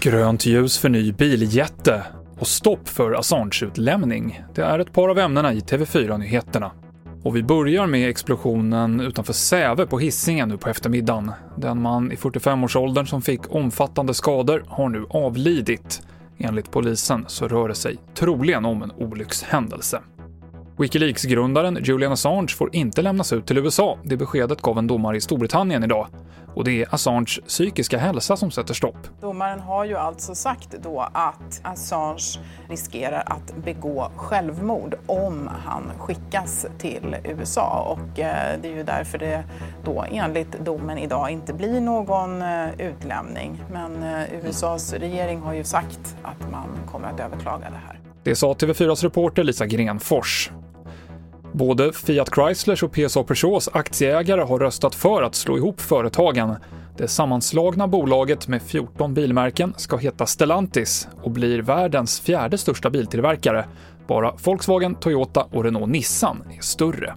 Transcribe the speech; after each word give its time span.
Grönt 0.00 0.46
ljus 0.46 0.78
för 0.78 0.88
ny 0.88 1.12
biljätte 1.12 2.02
och 2.38 2.46
stopp 2.46 2.88
för 2.88 3.12
Assange-utlämning. 3.12 4.44
Det 4.54 4.62
är 4.62 4.78
ett 4.78 4.92
par 4.92 5.08
av 5.08 5.18
ämnena 5.18 5.52
i 5.52 5.60
TV4-nyheterna. 5.60 6.70
Och 7.22 7.36
vi 7.36 7.42
börjar 7.42 7.86
med 7.86 8.08
explosionen 8.08 9.00
utanför 9.00 9.32
Säve 9.32 9.86
på 9.86 9.98
Hisingen 9.98 10.48
nu 10.48 10.58
på 10.58 10.68
eftermiddagen. 10.68 11.32
Den 11.56 11.82
man 11.82 12.12
i 12.12 12.14
45-årsåldern 12.14 13.06
som 13.06 13.22
fick 13.22 13.54
omfattande 13.54 14.14
skador 14.14 14.64
har 14.68 14.88
nu 14.88 15.06
avlidit. 15.10 16.02
Enligt 16.38 16.70
polisen 16.70 17.24
så 17.28 17.48
rör 17.48 17.68
det 17.68 17.74
sig 17.74 17.96
troligen 18.14 18.64
om 18.64 18.82
en 18.82 18.90
olyckshändelse. 18.90 20.00
Wikileaks-grundaren 20.76 21.78
Julian 21.84 22.12
Assange 22.12 22.48
får 22.48 22.74
inte 22.76 23.02
lämnas 23.02 23.32
ut 23.32 23.46
till 23.46 23.58
USA. 23.58 23.98
Det 24.04 24.16
beskedet 24.16 24.62
gav 24.62 24.78
en 24.78 24.86
domare 24.86 25.16
i 25.16 25.20
Storbritannien 25.20 25.84
idag. 25.84 26.06
Och 26.54 26.64
det 26.64 26.82
är 26.82 26.94
Assange 26.94 27.40
psykiska 27.46 27.98
hälsa 27.98 28.36
som 28.36 28.50
sätter 28.50 28.74
stopp. 28.74 28.96
Domaren 29.20 29.60
har 29.60 29.84
ju 29.84 29.96
alltså 29.96 30.34
sagt 30.34 30.74
då 30.82 31.00
att 31.12 31.60
Assange 31.62 32.40
riskerar 32.68 33.22
att 33.26 33.56
begå 33.64 34.10
självmord 34.16 34.94
om 35.06 35.50
han 35.64 35.92
skickas 35.98 36.66
till 36.78 37.16
USA 37.24 37.96
och 37.98 38.20
eh, 38.20 38.60
det 38.62 38.68
är 38.68 38.76
ju 38.76 38.82
därför 38.82 39.18
det 39.18 39.44
då 39.84 40.04
enligt 40.10 40.64
domen 40.64 40.98
idag 40.98 41.30
inte 41.30 41.54
blir 41.54 41.80
någon 41.80 42.42
eh, 42.42 42.80
utlämning. 42.80 43.62
Men 43.72 44.02
eh, 44.02 44.46
USAs 44.46 44.92
regering 44.92 45.40
har 45.40 45.54
ju 45.54 45.64
sagt 45.64 46.16
att 46.22 46.50
man 46.50 46.68
kommer 46.90 47.08
att 47.08 47.20
överklaga 47.20 47.70
det 47.70 47.80
här. 47.86 48.00
Det 48.24 48.36
sa 48.36 48.52
TV4s 48.52 49.02
reporter 49.02 49.44
Lisa 49.44 49.66
Grenfors. 49.66 50.50
Både 51.54 51.92
Fiat 51.92 52.34
Chryslers 52.34 52.82
och 52.82 52.92
PSA 52.92 53.24
Peugeots 53.24 53.68
aktieägare 53.72 54.40
har 54.40 54.58
röstat 54.58 54.94
för 54.94 55.22
att 55.22 55.34
slå 55.34 55.56
ihop 55.56 55.80
företagen. 55.80 56.56
Det 56.96 57.08
sammanslagna 57.08 57.88
bolaget 57.88 58.48
med 58.48 58.62
14 58.62 59.14
bilmärken 59.14 59.74
ska 59.76 59.96
heta 59.96 60.26
Stellantis 60.26 61.08
och 61.22 61.30
blir 61.30 61.62
världens 61.62 62.20
fjärde 62.20 62.58
största 62.58 62.90
biltillverkare. 62.90 63.64
Bara 64.06 64.32
Volkswagen, 64.44 64.94
Toyota 64.94 65.46
och 65.52 65.64
Renault 65.64 65.92
Nissan 65.92 66.42
är 66.56 66.60
större. 66.60 67.14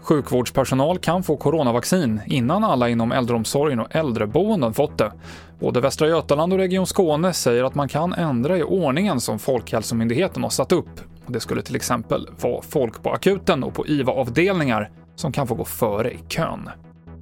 Sjukvårdspersonal 0.00 0.98
kan 0.98 1.22
få 1.22 1.36
coronavaccin 1.36 2.20
innan 2.26 2.64
alla 2.64 2.88
inom 2.88 3.12
äldreomsorgen 3.12 3.80
och 3.80 3.96
äldreboenden 3.96 4.74
fått 4.74 4.98
det. 4.98 5.12
Både 5.60 5.80
Västra 5.80 6.08
Götaland 6.08 6.52
och 6.52 6.58
Region 6.58 6.86
Skåne 6.86 7.32
säger 7.32 7.64
att 7.64 7.74
man 7.74 7.88
kan 7.88 8.12
ändra 8.12 8.58
i 8.58 8.62
ordningen 8.62 9.20
som 9.20 9.38
Folkhälsomyndigheten 9.38 10.42
har 10.42 10.50
satt 10.50 10.72
upp. 10.72 11.00
Det 11.26 11.40
skulle 11.40 11.62
till 11.62 11.76
exempel 11.76 12.28
vara 12.40 12.62
folk 12.62 13.02
på 13.02 13.10
akuten 13.10 13.64
och 13.64 13.74
på 13.74 13.86
IVA-avdelningar 13.86 14.90
som 15.14 15.32
kan 15.32 15.46
få 15.46 15.54
gå 15.54 15.64
före 15.64 16.12
i 16.12 16.18
kön. 16.28 16.70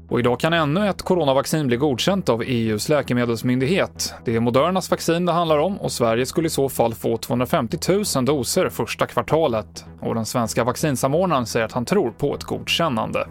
Och 0.09 0.21
idag 0.21 0.41
kan 0.41 0.53
ännu 0.53 0.89
ett 0.89 1.03
coronavaccin 1.03 1.67
bli 1.67 1.77
godkänt 1.77 2.29
av 2.29 2.43
EUs 2.43 2.89
läkemedelsmyndighet. 2.89 4.15
Det 4.25 4.37
är 4.37 4.41
Modernas 4.41 4.91
vaccin 4.91 5.27
det 5.27 5.33
handlar 5.33 5.59
om 5.59 5.81
och 5.81 5.93
Sverige 5.93 6.27
skulle 6.27 6.47
i 6.47 6.51
så 6.51 6.69
fall 6.69 6.95
få 6.95 7.17
250 7.17 7.79
000 8.17 8.25
doser 8.25 8.69
första 8.69 9.07
kvartalet. 9.07 9.85
Och 10.01 10.15
den 10.15 10.27
svenska 10.27 10.65
vaccinsamordnaren 10.65 11.47
säger 11.47 11.67
att 11.67 11.73
han 11.73 11.85
tror 11.85 12.11
på 12.11 12.35
ett 12.35 12.45
godkännande. 12.45 13.27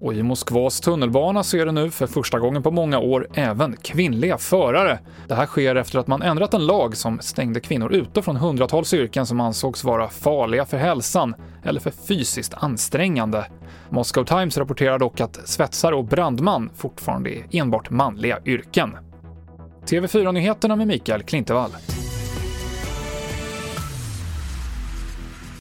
Och 0.00 0.14
i 0.14 0.22
Moskvas 0.22 0.80
tunnelbana 0.80 1.42
så 1.42 1.56
är 1.56 1.66
det 1.66 1.72
nu 1.72 1.90
för 1.90 2.06
första 2.06 2.38
gången 2.38 2.62
på 2.62 2.70
många 2.70 2.98
år 2.98 3.28
även 3.34 3.76
kvinnliga 3.76 4.38
förare. 4.38 4.98
Det 5.28 5.34
här 5.34 5.46
sker 5.46 5.74
efter 5.74 5.98
att 5.98 6.06
man 6.06 6.22
ändrat 6.22 6.54
en 6.54 6.66
lag 6.66 6.96
som 6.96 7.18
stängde 7.20 7.60
kvinnor 7.60 7.92
ute 7.92 8.22
från 8.22 8.36
hundratals 8.36 8.94
yrken 8.94 9.26
som 9.26 9.40
ansågs 9.40 9.84
vara 9.84 10.08
farliga 10.08 10.64
för 10.64 10.76
hälsan 10.76 11.34
eller 11.64 11.80
för 11.80 11.90
fysiskt 11.90 12.54
ansträngande. 12.54 13.46
Moscow 13.90 14.24
Times 14.24 14.58
rapporterar 14.58 14.98
dock 14.98 15.20
att 15.20 15.48
svetsare 15.48 15.94
och 15.94 16.04
brandman 16.04 16.70
fortfarande 16.76 17.30
är 17.30 17.44
enbart 17.50 17.90
manliga 17.90 18.38
yrken. 18.44 18.96
TV4-nyheterna 19.86 20.76
med 20.76 20.86
Mikael 20.86 21.22
Klintevall. 21.22 21.70